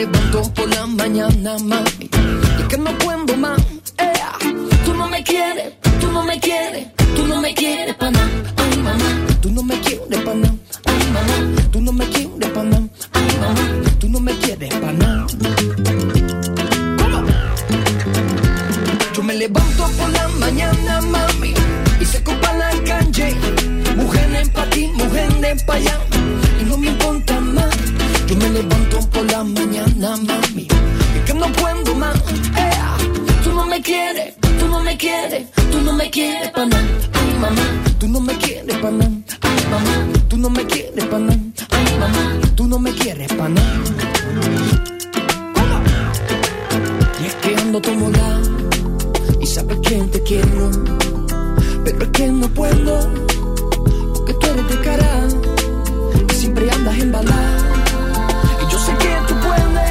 el 0.00 0.06
banco 0.06 0.50
por 0.54 0.68
la 0.70 0.86
mañana 0.86 1.58
más 1.58 1.99
Que 47.42 47.56
ando 47.56 47.80
tomo 47.80 48.10
la 48.10 48.40
y 49.40 49.46
sabes 49.46 49.78
que 49.80 49.96
te 50.12 50.22
quiero, 50.22 50.70
pero 51.84 52.02
es 52.04 52.10
que 52.10 52.26
no 52.28 52.48
puedo, 52.48 53.10
porque 54.14 54.34
tú 54.34 54.46
eres 54.46 54.68
de 54.68 54.80
cara 54.80 55.28
y 56.30 56.34
siempre 56.34 56.70
andas 56.70 56.98
en 56.98 57.12
bala. 57.12 57.40
Y 58.60 58.72
yo 58.72 58.78
sé 58.78 58.92
que 58.98 59.16
tú 59.26 59.34
puedes, 59.40 59.90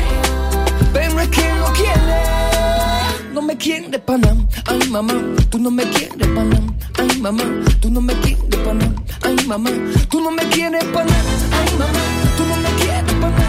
pero 0.94 1.20
es 1.20 1.28
que 1.30 1.54
no 1.54 1.74
quieres, 1.74 3.34
no 3.34 3.42
me 3.42 3.58
quieres 3.58 4.02
pana, 4.02 4.36
ay 4.66 4.90
mamá, 4.90 5.14
tú 5.50 5.58
no 5.58 5.72
me 5.72 5.84
quieres 5.90 6.28
pana, 6.36 6.60
ay 7.00 7.20
mamá, 7.20 7.44
tú 7.82 7.90
no 7.90 8.02
me 8.02 8.14
quieres 8.20 8.56
pana, 8.64 8.94
ay 9.24 9.38
mamá, 9.48 9.72
tú 10.10 10.22
no 10.22 10.32
me 10.32 10.44
quieres 10.50 10.84
pana, 10.86 11.16
ay 11.52 11.78
mamá, 11.80 12.04
tú 12.38 12.44
no 12.46 12.56
me 12.58 12.70
quieres 12.80 13.14
pana. 13.20 13.49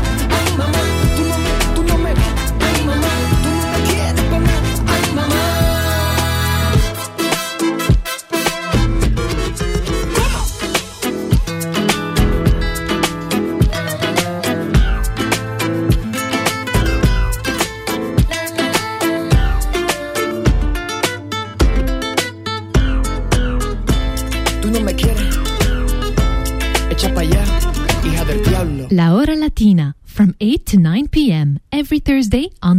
To 30.70 30.78
9 30.78 31.08
p.m. 31.08 31.58
every 31.72 31.98
Thursday 31.98 32.48
on 32.62 32.69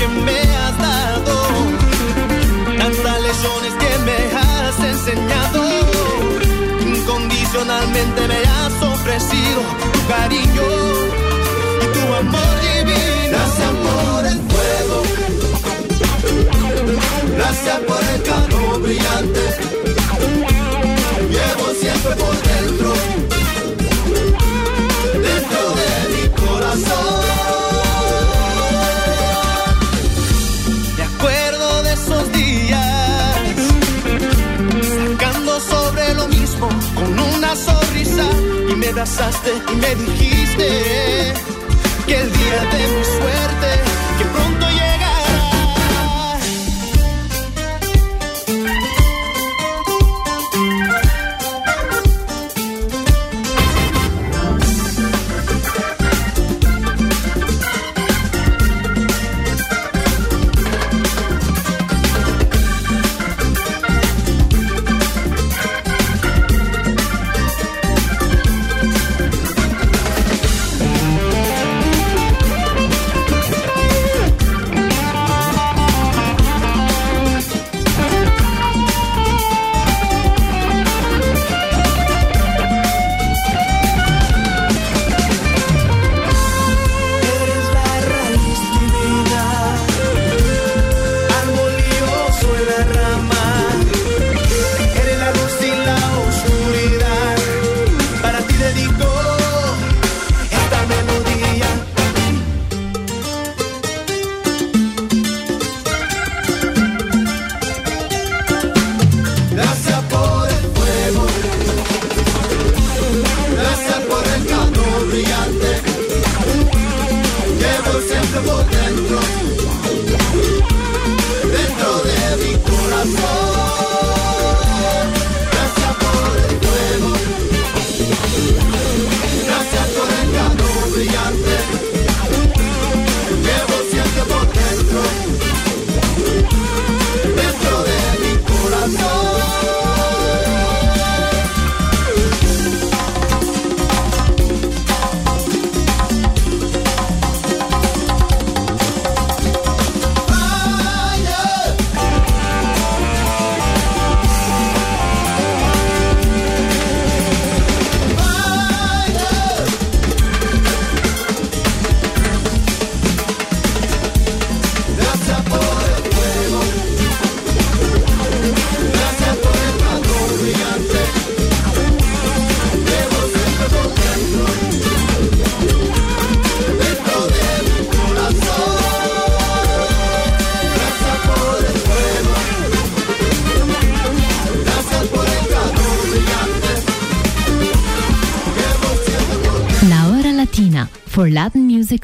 que 0.00 0.08
me 0.08 0.40
has 0.40 0.78
dado, 0.78 1.34
tantas 2.78 3.20
lecciones 3.20 3.72
que 3.82 3.92
me 4.06 4.18
has 4.38 4.76
enseñado. 4.92 5.60
Incondicionalmente 6.80 8.20
me 8.26 8.40
has 8.56 8.74
ofrecido 8.94 9.60
tu 9.92 10.00
cariño 10.08 10.68
y 11.82 11.86
tu 11.94 12.02
amor 12.14 12.54
divino. 12.62 13.28
Gracias 13.28 13.72
por 13.86 14.26
el 14.32 14.40
fuego, 14.50 14.96
gracias 17.36 17.78
por 17.80 18.02
el 18.14 18.22
calor 18.22 18.82
brillante 18.82 19.42
llevo 21.30 21.66
siempre 21.78 22.16
por 22.16 22.36
dentro, 22.50 22.92
dentro 25.28 25.62
de 25.80 25.90
mi 26.14 26.24
corazón. 26.42 27.19
Abrazaste 38.90 39.52
y 39.72 39.76
me 39.76 39.94
dijiste 39.94 41.32
que 42.06 42.14
el 42.14 42.32
día 42.32 42.60
de 42.72 42.96
mi 42.96 43.04
suerte, 43.04 43.70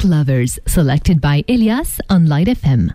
lovers, 0.04 0.58
selected 0.66 1.20
by 1.20 1.44
Elias 1.48 2.00
on 2.08 2.26
Light 2.26 2.48
FM. 2.48 2.92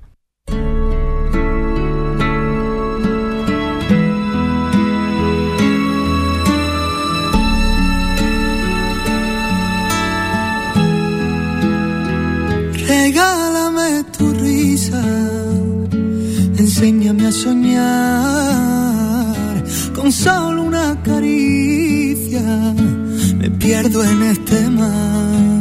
Regálame 12.88 14.04
tu 14.18 14.32
risa, 14.34 15.02
enséñame 16.58 17.28
a 17.28 17.32
soñar 17.32 18.42
con 19.96 20.12
solo 20.12 20.64
una 20.64 21.02
caricia. 21.04 22.42
Me 23.38 23.50
pierdo 23.52 24.04
en 24.04 24.24
este 24.24 24.70
mar 24.70 25.61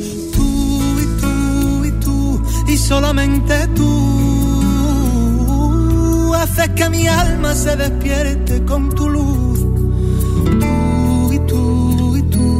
y 2.71 2.77
solamente 2.77 3.67
tú 3.75 3.91
haces 6.33 6.69
que 6.69 6.89
mi 6.89 7.05
alma 7.05 7.53
se 7.53 7.75
despierte 7.75 8.63
con 8.63 8.89
tu 8.95 9.09
luz. 9.09 9.59
Tú 10.61 11.33
y 11.33 11.39
tú 11.39 12.15
y 12.15 12.21
tú. 12.35 12.53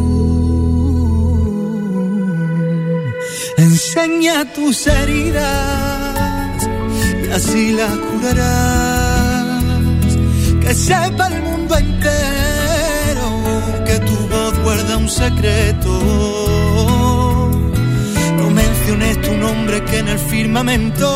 Enseña 3.58 4.44
tus 4.54 4.86
heridas 4.88 6.68
y 7.26 7.30
así 7.32 7.72
las 7.72 7.96
curarás. 8.08 9.64
Que 10.62 10.74
sepa 10.76 11.28
el 11.28 11.42
mundo 11.44 11.78
entero 11.78 13.28
que 13.86 14.00
tu 14.00 14.18
voz 14.28 14.60
guarda 14.64 14.98
un 14.98 15.08
secreto 15.08 16.51
menciones 18.92 19.22
tu 19.22 19.38
nombre 19.38 19.84
que 19.86 20.00
en 20.00 20.08
el 20.08 20.20
firmamento 20.20 21.08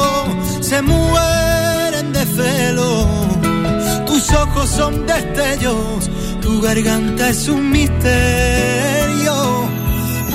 se 0.61 0.81
mueren 0.81 2.13
de 2.13 2.25
celo. 2.25 3.07
Tus 4.05 4.31
ojos 4.31 4.69
son 4.69 5.05
destellos, 5.05 6.09
tu 6.41 6.61
garganta 6.61 7.29
es 7.29 7.47
un 7.47 7.71
misterio. 7.71 9.33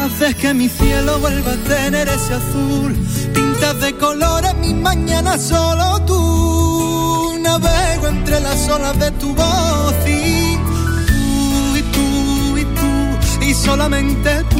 Haces 0.02 0.34
que 0.36 0.54
mi 0.54 0.68
cielo 0.68 1.18
vuelva 1.18 1.52
a 1.52 1.56
tener 1.56 2.08
ese 2.08 2.34
azul. 2.34 2.96
Pintas 3.34 3.80
de 3.80 3.96
colores 3.96 4.54
mis 4.56 4.74
mañanas 4.74 5.42
solo 5.42 6.00
tú. 6.06 7.38
Navego 7.40 8.08
entre 8.08 8.40
las 8.40 8.68
olas 8.68 8.98
de 8.98 9.10
tu 9.12 9.34
voz 9.34 9.94
y 10.06 10.56
tú 11.06 11.76
y 11.76 11.82
tú 11.94 12.58
y 12.58 12.64
tú 12.64 13.44
y 13.46 13.54
solamente 13.54 14.44
tú. 14.50 14.59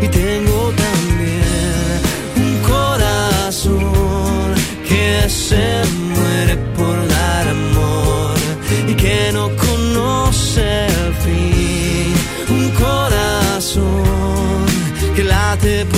Y 0.00 0.08
tengo 0.08 0.72
también 0.84 2.00
un 2.36 2.52
corazón 2.62 4.54
que 4.88 5.28
se 5.28 5.82
muere 6.14 6.56
por 6.76 6.96
dar 7.08 7.48
amor 7.48 8.34
y 8.86 8.94
que 8.94 9.30
no 9.32 9.50
conoce 9.56 10.86
el 10.86 11.14
fin. 11.24 12.14
Un 12.50 12.70
corazón 12.70 14.66
que 15.16 15.24
late 15.24 15.84
por 15.86 15.97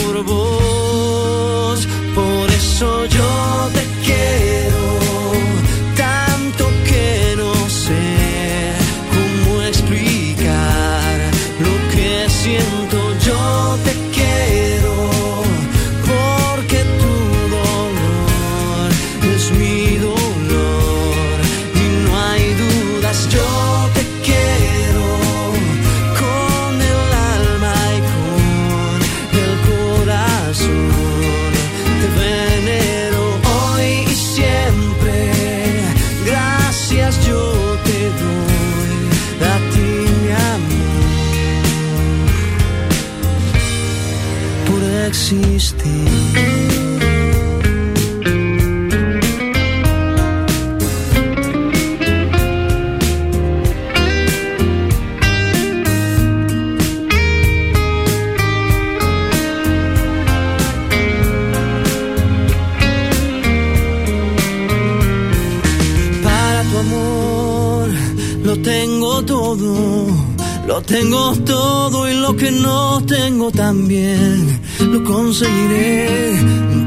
conseguiré 75.31 76.09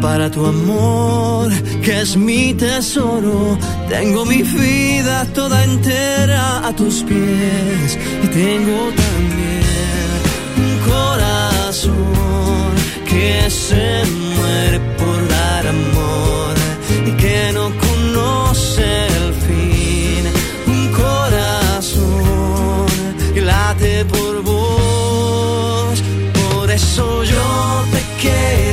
para 0.01 0.29
tu 0.29 0.45
amor, 0.45 1.49
que 1.82 2.01
es 2.01 2.17
mi 2.17 2.53
tesoro. 2.53 3.58
Tengo 3.88 4.25
mi 4.25 4.41
vida 4.43 5.25
toda 5.34 5.63
entera 5.63 6.67
a 6.67 6.75
tus 6.75 7.03
pies 7.03 7.97
y 8.23 8.27
tengo 8.41 8.79
también 9.06 10.19
un 10.65 10.73
corazón 10.91 12.71
que 13.10 13.49
se 13.49 14.03
muere 14.36 14.79
por 14.99 15.19
dar 15.38 15.67
amor 15.67 16.53
y 17.08 17.12
que 17.21 17.39
no 17.53 17.71
conoce 17.86 19.12
que 28.23 28.72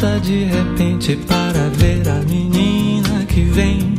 salta 0.00 0.18
de 0.20 0.44
repente 0.44 1.16
para 1.28 1.68
ver 1.74 2.08
a 2.08 2.22
menina 2.22 3.24
que 3.26 3.42
vem. 3.42 3.94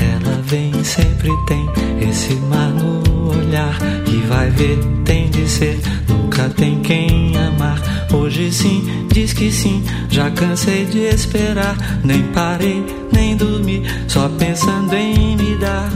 Ela 0.00 0.40
vem, 0.44 0.72
sempre 0.84 1.30
tem 1.46 1.68
esse 2.08 2.34
mar 2.34 2.70
no 2.70 3.30
olhar. 3.30 3.76
E 4.06 4.16
vai 4.28 4.48
ver, 4.50 4.78
tem 5.04 5.28
de 5.30 5.48
ser, 5.48 5.80
nunca 6.08 6.48
tem 6.50 6.80
quem 6.80 7.36
amar. 7.36 7.80
Hoje 8.12 8.52
sim, 8.52 9.06
diz 9.12 9.32
que 9.32 9.50
sim, 9.50 9.82
já 10.08 10.30
cansei 10.30 10.84
de 10.84 11.00
esperar. 11.00 11.76
Nem 12.04 12.22
parei, 12.28 12.84
nem 13.12 13.36
dormi, 13.36 13.82
só 14.06 14.28
pensando 14.28 14.94
em 14.94 15.36
me 15.36 15.56
dar. 15.56 15.90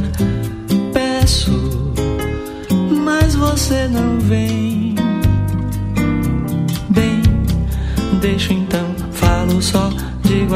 Peço, 0.92 1.92
mas 3.04 3.36
você 3.36 3.86
não 3.86 4.18
vem. 4.18 4.96
Bem, 6.90 7.22
deixo 8.20 8.48
digo 8.48 8.61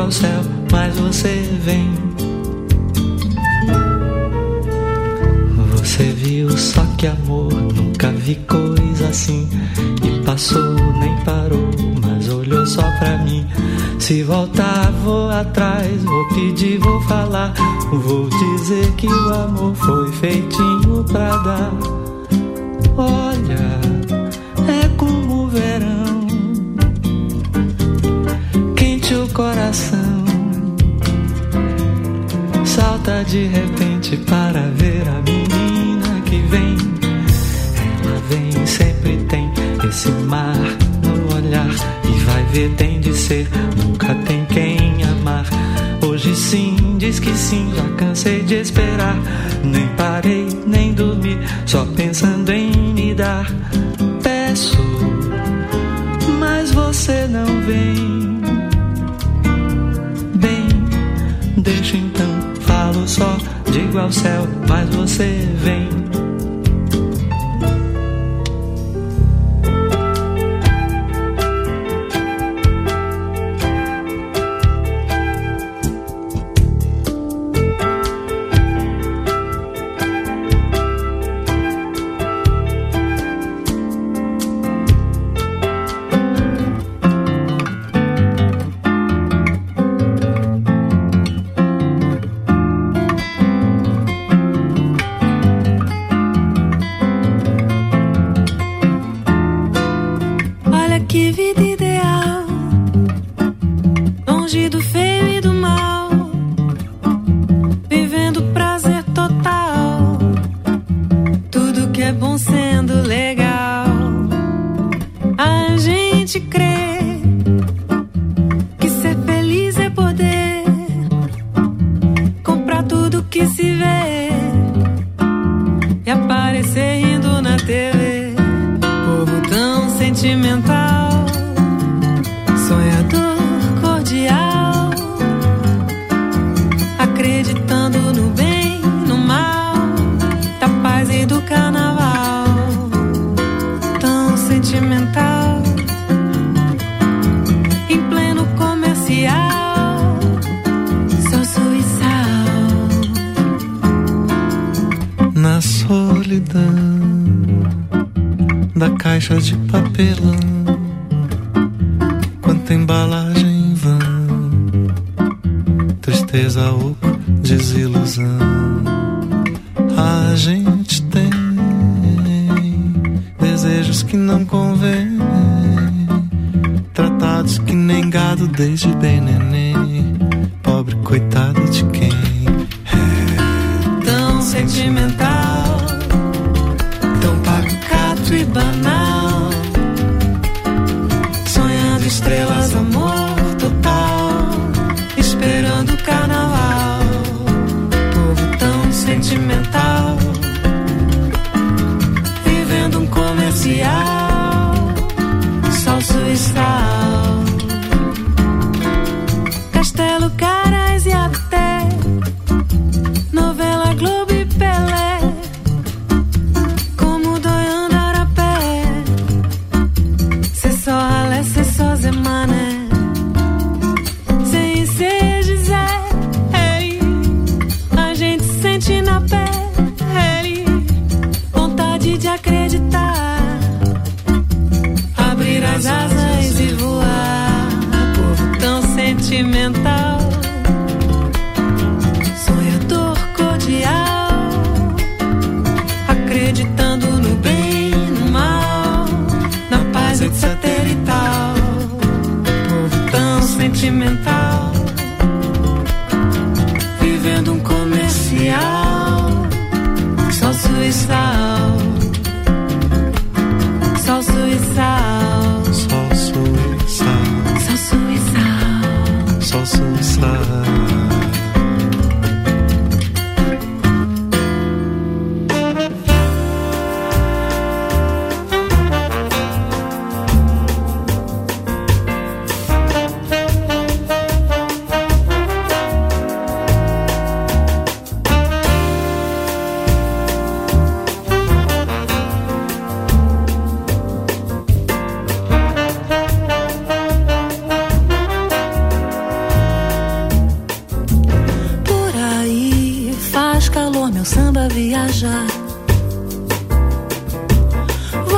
ao 0.06 0.12
céu, 0.12 0.40
mas 0.70 0.96
você 0.96 1.42
vem. 1.64 1.92
Você 5.76 6.04
viu 6.12 6.56
só 6.56 6.84
que 6.96 7.08
amor, 7.08 7.52
nunca 7.52 8.12
vi 8.12 8.36
coisa 8.36 9.08
assim. 9.08 9.48
E 10.04 10.24
passou, 10.24 10.74
nem 11.00 11.16
parou, 11.24 11.70
mas 12.00 12.28
olhou 12.28 12.64
só 12.66 12.82
pra 12.98 13.18
mim. 13.24 13.44
Se 13.98 14.22
voltar, 14.22 14.92
vou 15.02 15.28
atrás, 15.28 16.04
vou 16.04 16.28
pedir, 16.28 16.78
vou 16.78 17.00
falar. 17.02 17.52
Vou 17.90 18.28
dizer 18.28 18.92
que 18.92 19.08
o 19.08 19.34
amor 19.34 19.74
foi 19.74 20.12
feitinho 20.12 21.02
pra 21.10 21.36
dar. 21.38 21.72
Olha, 22.96 23.85
coração. 29.36 30.24
Salta 32.64 33.22
de 33.24 33.46
repente 33.48 34.16
para 34.16 34.62
ver 34.74 35.06
a 35.06 35.20
menina 35.20 36.22
que 36.24 36.38
vem. 36.48 36.78
Ela 38.02 38.18
vem, 38.30 38.66
sempre 38.66 39.18
tem 39.28 39.52
esse 39.86 40.08
mar 40.08 40.56
no 41.02 41.36
olhar. 41.36 41.68
E 41.68 42.24
vai 42.24 42.44
ver, 42.44 42.70
tem 42.76 42.98
de 42.98 43.12
ser, 43.12 43.46
nunca 43.76 44.14
tem 44.14 44.46
quem 44.46 45.04
amar. 45.04 45.44
Hoje 46.00 46.34
sim, 46.34 46.96
diz 46.96 47.20
que 47.20 47.34
sim, 47.36 47.70
já 47.76 47.86
cansei 47.96 48.40
de 48.42 48.54
esperar. 48.54 49.18
Nem 49.62 49.86
parei, 49.98 50.48
nem 50.66 50.94
dormi, 50.94 51.38
só 51.66 51.84
pensando 51.94 52.50
em 52.50 52.94
me 52.94 53.14
dar. 53.14 53.46
Peço, 54.22 54.78
mas 56.40 56.70
você 56.70 57.26
não 57.28 57.44
vem. 57.66 58.15
Ao 63.98 64.12
céu, 64.12 64.46
mas 64.68 64.88
você 64.94 65.48
vem. 65.56 65.95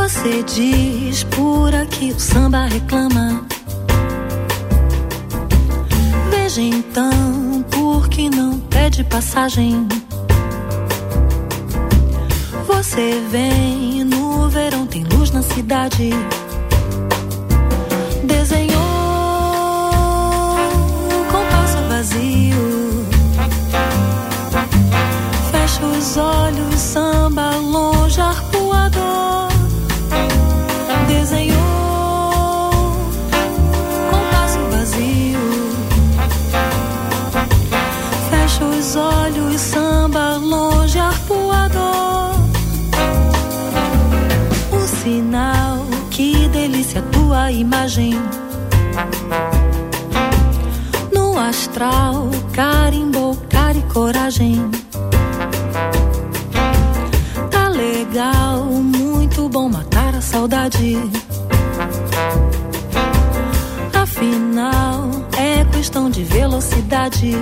você 0.08 0.42
diz, 0.42 1.22
por 1.24 1.74
aqui 1.74 2.12
o 2.12 2.18
samba 2.18 2.64
reclama. 2.64 3.44
Veja 6.30 6.62
então, 6.62 7.62
por 7.70 8.08
que 8.08 8.30
não 8.30 8.58
pede 8.58 9.04
passagem? 9.04 9.86
Você 12.66 13.22
vem 13.30 14.02
no 14.04 14.48
verão, 14.48 14.86
tem 14.86 15.04
luz 15.04 15.30
na 15.30 15.42
cidade. 15.42 16.08
Desenhou 18.24 18.80
com 21.30 21.44
passo 21.50 21.82
vazio. 21.86 23.06
Fecha 25.52 25.84
os 25.84 26.16
olhos 26.16 26.77
imagem 47.50 48.14
no 51.12 51.38
astral, 51.38 52.28
carimbo, 52.52 53.36
cara 53.48 53.78
e 53.78 53.82
coragem. 53.82 54.70
Tá 57.50 57.68
legal, 57.68 58.64
muito 58.64 59.48
bom 59.48 59.68
matar 59.68 60.14
a 60.14 60.20
saudade. 60.20 60.96
Afinal, 63.94 65.10
é 65.36 65.64
questão 65.66 66.10
de 66.10 66.24
velocidade. 66.24 67.34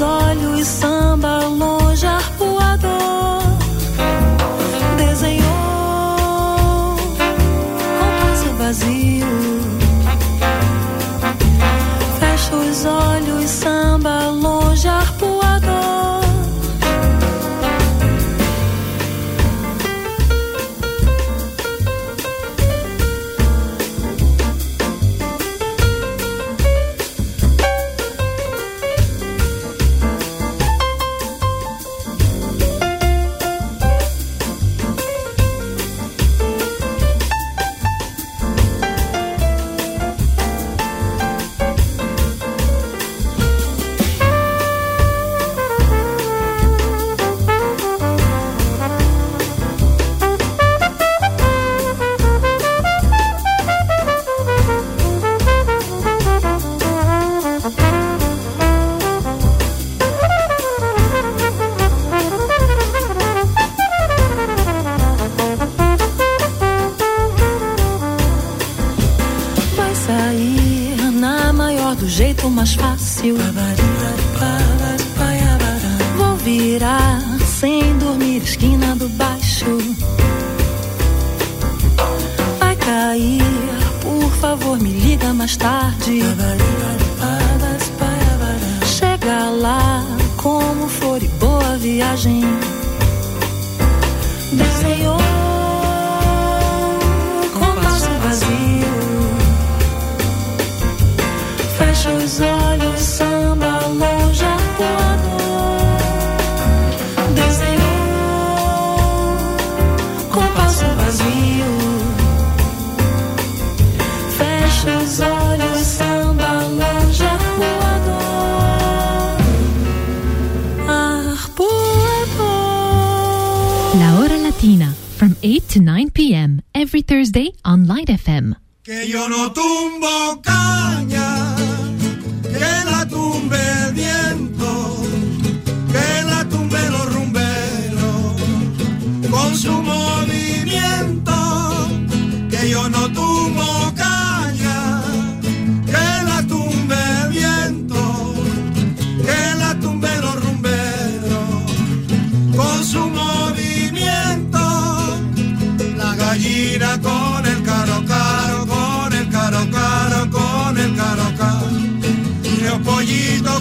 olhos 0.00 0.66
samba 0.66 1.35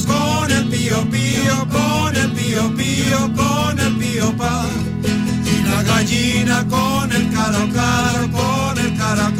con 0.05 0.51
el 0.51 0.67
pío 0.69 1.09
pío, 1.09 1.67
con 1.69 2.15
el 2.15 2.31
pío 2.31 2.75
pío, 2.75 3.19
con 3.35 3.79
el 3.79 3.95
pío 3.97 4.37
pa. 4.37 4.65
Y 5.45 5.63
la 5.69 5.83
gallina 5.83 6.65
con 6.67 7.11
el 7.11 7.31
caro 7.31 7.67
caro, 7.73 8.31
con 8.31 8.77
el 8.77 8.97
cara 8.97 9.31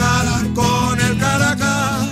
con 0.53 0.99
el 0.99 1.18
cara 1.18 1.55
cara. 1.55 2.07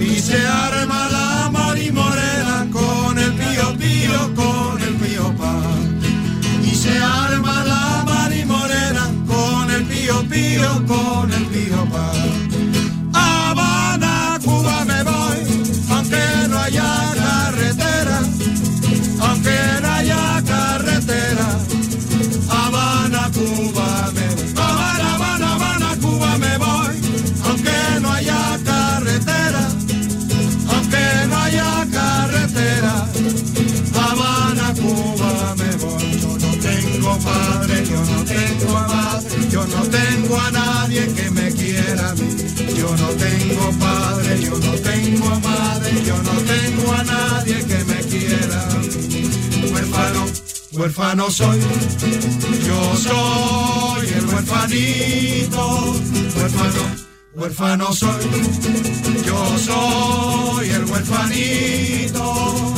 Y 0.00 0.20
se 0.20 0.46
arma 0.46 1.08
la 1.10 1.50
morimorena 1.50 2.66
con 2.72 3.18
el 3.18 3.32
pío 3.34 3.76
pío, 3.78 4.34
con 4.34 4.82
el 4.82 4.94
pío 4.94 5.34
pa 5.36 5.78
y 6.64 6.74
se 6.74 6.98
arma 6.98 7.64
la 7.64 8.04
marimorena 8.04 9.10
con 9.26 9.70
el 9.70 9.84
pío 9.84 10.22
pío, 10.28 10.86
con 10.86 11.32
el 11.32 11.46
pío 11.46 11.84
pa. 11.90 12.37
Cuba 23.38 24.10
me 24.14 24.26
voy, 24.34 24.52
Habana, 24.56 25.14
Habana, 25.14 25.54
Habana, 25.54 25.96
Cuba 26.00 26.38
me 26.38 26.58
voy, 26.58 26.96
aunque 27.44 28.00
no 28.00 28.12
haya 28.12 28.58
carretera, 28.64 29.68
aunque 30.74 31.04
no 31.28 31.36
haya 31.36 31.86
carretera. 31.92 33.06
Habana, 33.94 34.74
Cuba 34.74 35.54
me 35.56 35.70
voy. 35.76 36.18
Yo 36.20 36.36
no 36.36 36.50
tengo 36.58 37.18
padre, 37.18 37.86
yo 37.86 38.04
no 38.10 38.24
tengo 38.24 38.72
madre, 38.72 39.48
yo 39.50 39.66
no 39.68 39.82
tengo 39.86 40.40
a 40.40 40.50
nadie 40.50 41.06
que 41.14 41.30
me 41.30 41.52
quiera 41.52 42.10
a 42.10 42.14
mí. 42.16 42.36
Yo 42.76 42.96
no 42.96 43.08
tengo 43.24 43.70
padre, 43.78 44.40
yo 44.40 44.58
no 44.58 44.72
tengo 44.80 45.40
madre, 45.40 46.04
yo 46.04 46.16
no 46.24 46.32
tengo 46.42 46.92
a 46.92 47.04
nadie 47.04 47.64
que 47.64 47.84
me 47.84 48.00
quiera 48.00 48.62
a 48.68 48.78
mí. 48.78 48.88
Huérfano 50.78 51.30
soy, 51.30 51.58
yo 52.66 52.96
soy 52.96 54.08
el 54.08 54.26
huérfanito, 54.26 55.94
huérfano. 56.36 57.08
Huérfano 57.34 57.92
soy, 57.92 58.24
yo 59.24 59.58
soy 59.58 60.70
el 60.70 60.84
huérfanito. 60.84 62.77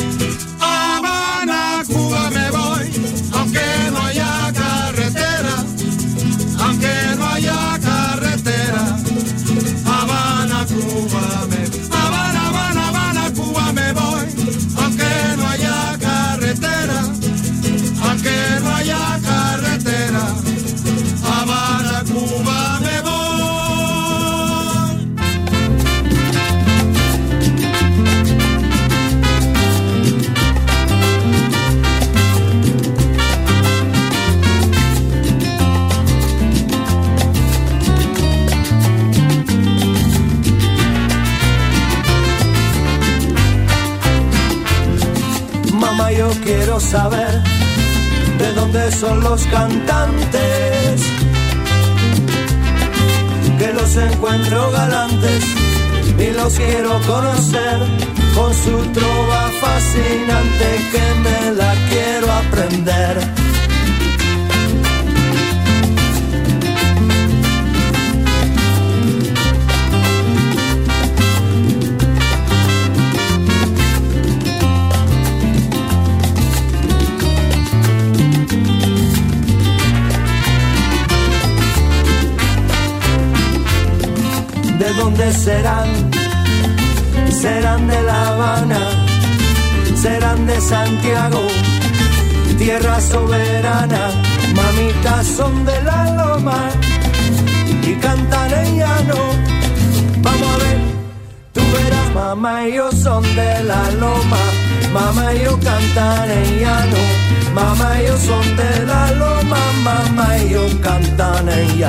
Son 111.80 111.88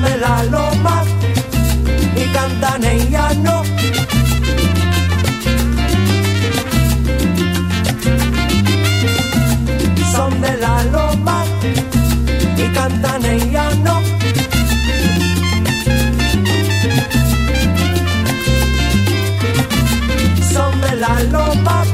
de 0.00 0.16
la 0.16 0.44
loma 0.44 1.04
y 2.16 2.24
cantan 2.32 2.84
en 2.84 3.10
llano. 3.10 3.62
Son 10.10 10.40
de 10.40 10.56
la 10.56 10.84
loma 10.84 11.44
y 12.56 12.66
cantan 12.72 13.24
en 13.26 13.52
llano. 13.52 14.00
Son 20.50 20.80
de 20.80 20.96
la 20.96 21.22
loma 21.24 21.84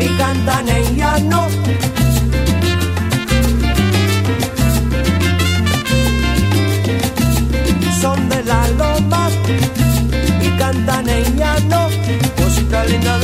y 0.00 0.06
cantan 0.16 0.68
en 0.70 0.96
llano. 0.96 1.05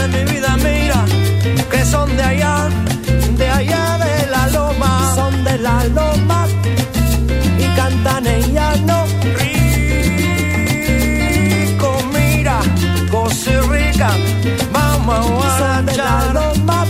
de 0.02 0.08
mi 0.08 0.24
vida, 0.32 0.56
mira, 0.56 1.04
que 1.70 1.84
son 1.84 2.16
de 2.16 2.22
allá, 2.22 2.68
de 3.36 3.48
allá 3.48 3.98
de 3.98 4.26
la 4.30 4.48
loma, 4.48 5.12
son 5.14 5.44
de 5.44 5.58
la 5.58 5.84
loma 5.84 6.46
y 7.58 7.66
cantan 7.76 8.26
en 8.26 8.54
llano. 8.54 9.04
Rico, 11.68 11.90
mira, 12.12 12.60
cosirrica, 13.10 14.10
vamos 14.72 15.44
a 15.46 15.76
Son 15.76 15.86
de 15.86 15.96
la 15.96 16.32
loma 16.32 16.84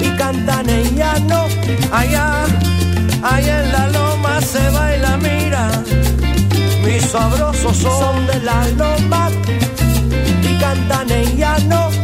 y 0.00 0.08
cantan 0.18 0.68
en 0.68 0.96
llano, 0.96 1.46
allá, 1.92 2.44
allá 3.22 3.64
en 3.64 3.72
la 3.72 3.88
loma 3.88 4.40
se 4.40 4.68
baila, 4.70 5.16
mira. 5.16 5.70
Mis 6.84 7.02
sabrosos 7.04 7.76
son, 7.76 7.98
son 7.98 8.26
de 8.26 8.40
la 8.40 8.68
loma 8.80 9.30
cantan 10.74 11.10
en 11.10 11.36
llano. 11.36 12.03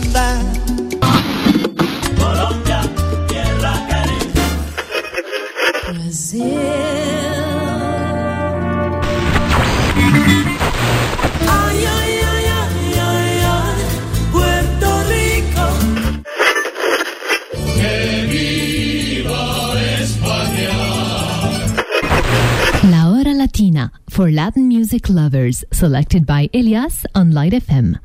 Cuba 0.00 0.30
linda. 0.30 1.48
Ay, 11.50 11.84
ay, 11.84 12.12
ay, 12.32 12.46
ay, 12.58 12.98
ay, 12.98 13.40
ay, 13.44 13.78
Puerto 14.32 14.90
Rico. 15.10 15.66
La 22.90 23.10
Hora 23.10 23.34
Latina 23.34 23.90
for 24.08 24.30
Latin 24.30 24.68
music 24.68 25.08
lovers, 25.08 25.64
selected 25.72 26.24
by 26.26 26.48
Elias 26.54 27.04
on 27.14 27.32
Light 27.32 27.52
FM. 27.52 27.98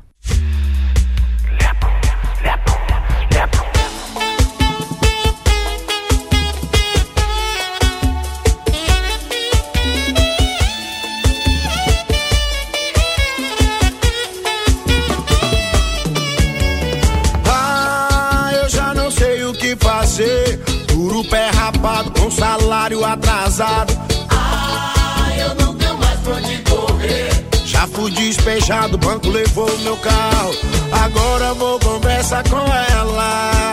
Rapado 21.64 22.10
com 22.10 22.30
salário 22.30 23.02
atrasado. 23.04 23.98
Ah, 24.28 25.30
eu 25.38 25.54
não 25.54 25.74
tenho 25.74 25.96
mais 25.96 26.20
pra 26.20 26.34
onde 26.34 26.58
correr. 26.58 27.30
Já 27.64 27.86
fui 27.86 28.10
despejado, 28.10 28.96
o 28.96 28.98
banco 28.98 29.30
levou 29.30 29.78
meu 29.78 29.96
carro. 29.96 30.54
Agora 30.92 31.54
vou 31.54 31.78
conversar 31.80 32.44
com 32.48 32.58
ela. 32.58 33.72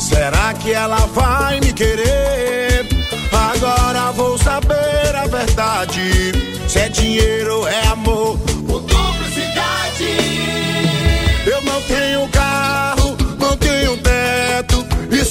Será 0.00 0.52
que 0.54 0.72
ela 0.72 0.98
vai 1.14 1.60
me 1.60 1.72
querer? 1.72 2.86
Agora 3.32 4.10
vou 4.12 4.36
saber 4.38 5.14
a 5.14 5.26
verdade. 5.26 6.32
Se 6.66 6.78
é 6.80 6.88
dinheiro 6.88 7.58
ou 7.58 7.68
é 7.68 7.86
amor 7.86 8.38
ou 8.68 8.80
cumplicidade. 8.80 10.08
Eu 11.46 11.62
não 11.62 11.80
tenho 11.82 12.28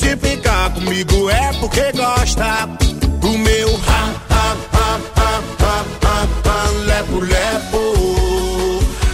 se 0.08 0.16
ficar 0.16 0.74
comigo 0.74 1.30
é 1.30 1.52
porque 1.60 1.92
gosta 1.92 2.66
do 3.20 3.38
meu 3.38 3.76
ha, 3.88 4.14
ha, 4.30 4.56
ha, 4.72 5.00
ha, 5.18 5.42
ha, 5.60 5.86
ha, 6.06 6.28
ha, 6.46 6.72
lepo, 6.86 7.20
lepo. 7.20 7.84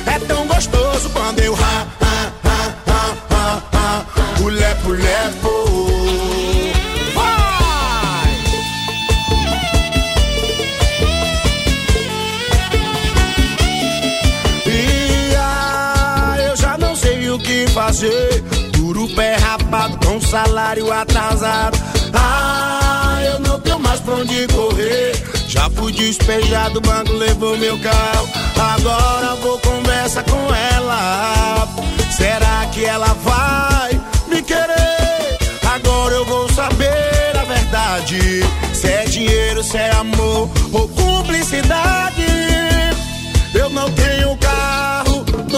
É 0.05 0.19
tão 0.19 0.45
gostoso 0.45 1.09
quando 1.09 1.39
eu 1.39 1.55
ha, 1.55 1.87
ha, 1.99 2.31
ha, 2.43 2.75
ha, 2.85 3.17
ha, 3.31 3.63
ha, 3.73 4.43
o 4.43 4.49
lepo, 4.49 4.91
lepo. 4.91 5.53
E 14.67 15.35
ah, 15.35 16.35
fazer. 17.73 18.32
Rapado 19.73 19.97
com 20.05 20.21
salário 20.21 20.93
atrasado. 20.93 21.79
Ah, 22.13 23.19
eu 23.25 23.39
não 23.39 23.59
tenho 23.59 23.79
mais 23.79 23.99
pra 24.01 24.13
onde 24.13 24.47
correr. 24.49 25.13
Já 25.47 25.67
fui 25.71 25.91
despejado, 25.91 26.77
o 26.77 26.81
banco 26.81 27.11
levou 27.13 27.57
meu 27.57 27.79
carro. 27.79 28.29
Agora 28.55 29.33
vou 29.41 29.57
conversar 29.57 30.23
com 30.25 30.53
ela. 30.53 31.67
Será 32.15 32.67
que 32.71 32.85
ela 32.85 33.15
vai 33.23 33.99
me 34.27 34.43
querer? 34.43 35.39
Agora 35.65 36.13
eu 36.13 36.25
vou 36.25 36.47
saber 36.49 37.35
a 37.35 37.43
verdade. 37.43 38.43
Se 38.75 38.87
é 38.87 39.05
dinheiro, 39.05 39.63
se 39.63 39.77
é 39.77 39.89
amor 39.95 40.51
ou 40.71 40.87
cumplicidade. 40.89 42.27
Eu 43.55 43.71
não 43.71 43.89
tenho 43.93 44.37
carro, 44.37 45.12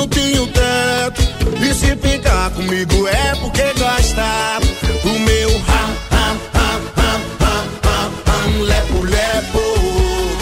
não 0.05 0.07
tenho 0.07 0.47
teto. 0.47 1.21
E 1.61 1.73
se 1.73 1.95
ficar 1.95 2.51
comigo 2.51 3.07
é 3.07 3.35
porque 3.35 3.63
gosta. 3.77 4.59
O 5.03 5.19
meu 5.19 5.49
ha, 5.67 5.89
ha, 6.11 6.35
ha, 6.53 6.79
ha, 6.97 7.21
ha, 7.41 7.63
ha, 7.83 8.11
ha, 8.25 8.63
lepo, 8.63 9.03
lepo. 9.03 9.59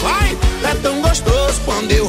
Vai, 0.02 0.36
é 0.70 0.74
tão 0.82 1.00
gostoso 1.00 1.60
quando 1.64 1.90
eu 1.92 2.08